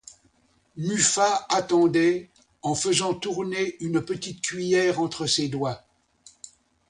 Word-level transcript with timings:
Muffat 0.77 1.45
attendait, 1.49 2.31
en 2.63 2.73
faisant 2.73 3.13
tourner 3.13 3.75
une 3.83 4.01
petite 4.03 4.41
cuiller 4.41 4.95
entre 4.97 5.27
ses 5.27 5.47
doigts. 5.47 5.83